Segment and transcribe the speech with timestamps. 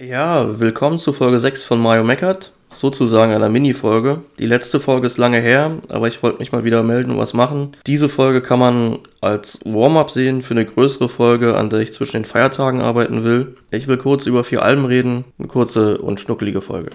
[0.00, 4.20] Ja, willkommen zu Folge 6 von Mario Meckert, sozusagen einer Mini-Folge.
[4.38, 7.34] Die letzte Folge ist lange her, aber ich wollte mich mal wieder melden und was
[7.34, 7.72] machen.
[7.84, 12.18] Diese Folge kann man als Warm-up sehen für eine größere Folge, an der ich zwischen
[12.18, 13.56] den Feiertagen arbeiten will.
[13.72, 16.90] Ich will kurz über vier Alben reden, eine kurze und schnuckelige Folge.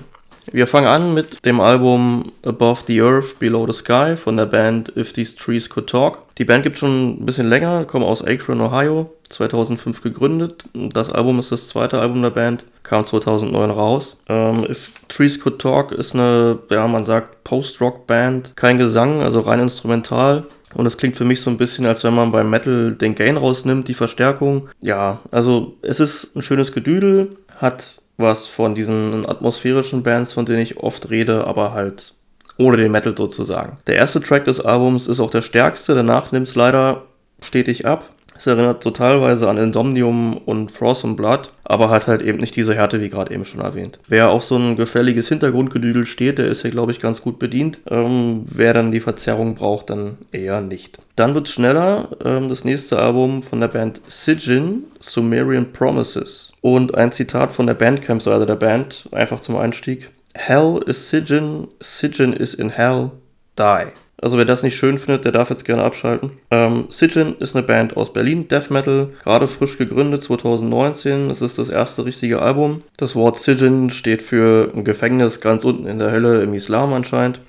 [0.54, 4.94] Wir fangen an mit dem Album Above the Earth, Below the Sky von der Band
[4.96, 6.20] If These Trees Could Talk.
[6.38, 10.66] Die Band gibt schon ein bisschen länger, kommen aus Akron, Ohio, 2005 gegründet.
[10.74, 14.18] Das Album ist das zweite Album der Band, kam 2009 raus.
[14.28, 19.60] Ähm, If Trees Could Talk ist eine, ja, man sagt Post-Rock-Band, kein Gesang, also rein
[19.60, 20.46] instrumental.
[20.74, 23.38] Und es klingt für mich so ein bisschen, als wenn man beim Metal den Gain
[23.38, 24.70] rausnimmt, die Verstärkung.
[24.82, 30.60] Ja, also es ist ein schönes Gedüdel, hat was von diesen atmosphärischen Bands, von denen
[30.60, 32.14] ich oft rede, aber halt
[32.58, 33.78] ohne den Metal sozusagen.
[33.88, 37.04] Der erste Track des Albums ist auch der stärkste, danach nimmt es leider
[37.42, 38.10] stetig ab.
[38.44, 42.76] Es erinnert so teilweise an Insomnium und Frozen Blood, aber hat halt eben nicht diese
[42.76, 44.00] Härte, wie gerade eben schon erwähnt.
[44.10, 47.80] Wer auf so ein gefälliges Hintergrundgedüdel steht, der ist hier, glaube ich, ganz gut bedient.
[47.90, 51.00] Ähm, wer dann die Verzerrung braucht, dann eher nicht.
[51.16, 52.10] Dann wird es schneller.
[52.26, 56.52] Ähm, das nächste Album von der Band Sijin, Sumerian Promises.
[56.60, 60.10] Und ein Zitat von der Bandcamp-Seite der Band, einfach zum Einstieg.
[60.34, 63.12] Hell is Sijin, Sijin is in Hell,
[63.58, 63.94] die.
[64.24, 66.32] Also wer das nicht schön findet, der darf jetzt gerne abschalten.
[66.50, 71.30] Ähm, Sitchin ist eine Band aus Berlin, Death Metal, gerade frisch gegründet 2019.
[71.30, 72.84] Es ist das erste richtige Album.
[72.96, 77.42] Das Wort Sitchin steht für ein Gefängnis ganz unten in der Hölle im Islam anscheinend.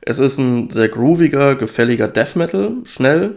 [0.00, 3.34] Es ist ein sehr grooviger, gefälliger Death Metal, schnell,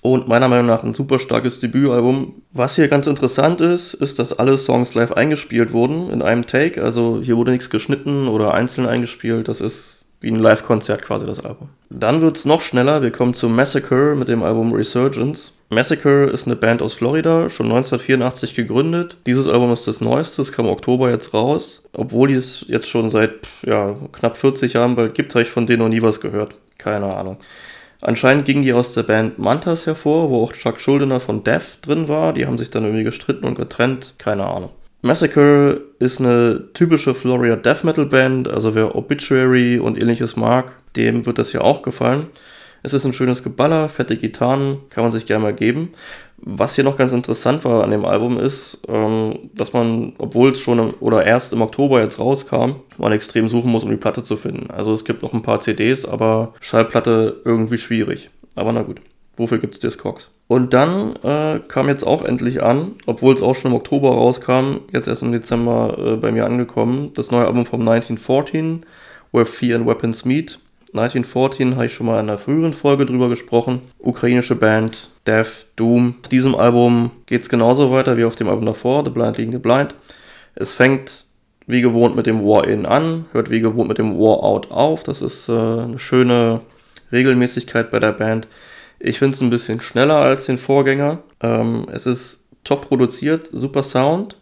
[0.00, 2.42] und meiner Meinung nach ein super starkes Debütalbum.
[2.52, 6.82] Was hier ganz interessant ist, ist, dass alle Songs live eingespielt wurden in einem Take.
[6.82, 9.46] Also hier wurde nichts geschnitten oder einzeln eingespielt.
[9.48, 9.95] Das ist
[10.26, 11.68] wie ein Live-Konzert quasi das Album.
[11.88, 13.00] Dann wird es noch schneller.
[13.00, 15.52] Wir kommen zu Massacre mit dem Album Resurgence.
[15.70, 19.18] Massacre ist eine Band aus Florida, schon 1984 gegründet.
[19.24, 21.82] Dieses Album ist das neueste, es kam im Oktober jetzt raus.
[21.92, 23.30] Obwohl die es jetzt schon seit
[23.64, 26.56] ja, knapp 40 Jahren bald gibt, habe ich von denen noch nie was gehört.
[26.76, 27.36] Keine Ahnung.
[28.00, 32.08] Anscheinend gingen die aus der Band Mantas hervor, wo auch Chuck Schuldiner von Death drin
[32.08, 32.32] war.
[32.32, 34.14] Die haben sich dann irgendwie gestritten und getrennt.
[34.18, 34.70] Keine Ahnung.
[35.06, 41.26] Massacre ist eine typische Florida Death Metal Band, also wer Obituary und ähnliches mag, dem
[41.26, 42.26] wird das hier auch gefallen.
[42.82, 45.90] Es ist ein schönes Geballer, fette Gitarren, kann man sich gerne mal geben.
[46.38, 50.60] Was hier noch ganz interessant war an dem Album ist, ähm, dass man, obwohl es
[50.60, 54.22] schon im, oder erst im Oktober jetzt rauskam, man extrem suchen muss, um die Platte
[54.22, 54.70] zu finden.
[54.70, 58.30] Also es gibt noch ein paar CDs, aber Schallplatte irgendwie schwierig.
[58.54, 59.00] Aber na gut,
[59.36, 60.30] wofür gibt es Discogs?
[60.48, 64.78] Und dann äh, kam jetzt auch endlich an, obwohl es auch schon im Oktober rauskam,
[64.92, 68.86] jetzt erst im Dezember äh, bei mir angekommen, das neue Album vom 1914,
[69.32, 70.60] Where Fear and Weapons Meet.
[70.92, 73.82] 1914 habe ich schon mal in einer früheren Folge drüber gesprochen.
[73.98, 76.14] Ukrainische Band, Death, Doom.
[76.22, 79.52] Auf diesem Album geht es genauso weiter wie auf dem Album davor, The Blind Leading
[79.52, 79.94] the Blind.
[80.54, 81.24] Es fängt
[81.66, 85.02] wie gewohnt mit dem War In an, hört wie gewohnt mit dem War Out auf.
[85.02, 86.60] Das ist äh, eine schöne
[87.10, 88.46] Regelmäßigkeit bei der Band.
[88.98, 91.18] Ich finde es ein bisschen schneller als den Vorgänger.
[91.40, 94.36] Ähm, es ist top produziert, super Sound.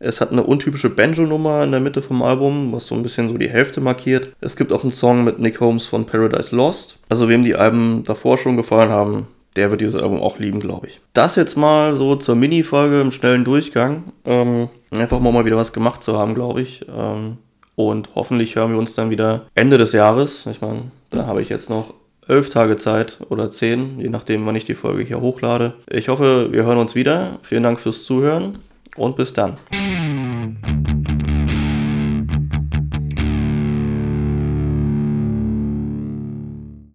[0.00, 3.38] Es hat eine untypische Banjo-Nummer in der Mitte vom Album, was so ein bisschen so
[3.38, 4.34] die Hälfte markiert.
[4.40, 6.98] Es gibt auch einen Song mit Nick Holmes von Paradise Lost.
[7.08, 10.88] Also wem die Alben davor schon gefallen haben, der wird dieses Album auch lieben, glaube
[10.88, 11.00] ich.
[11.12, 14.04] Das jetzt mal so zur Mini-Folge im schnellen Durchgang.
[14.24, 16.84] Ähm, einfach mal, mal wieder was gemacht zu haben, glaube ich.
[16.94, 17.38] Ähm,
[17.76, 20.44] und hoffentlich hören wir uns dann wieder Ende des Jahres.
[20.46, 21.94] Ich meine, da habe ich jetzt noch
[22.28, 25.74] elf Tage Zeit oder zehn, je nachdem, wann ich die Folge hier hochlade.
[25.90, 27.38] Ich hoffe, wir hören uns wieder.
[27.42, 28.58] Vielen Dank fürs Zuhören
[28.96, 29.54] und bis dann.